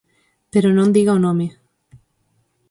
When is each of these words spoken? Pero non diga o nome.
Pero 0.53 0.69
non 0.71 0.93
diga 0.95 1.17
o 1.17 1.23
nome. 1.25 1.47